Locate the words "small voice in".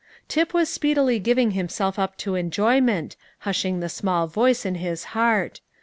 3.87-4.73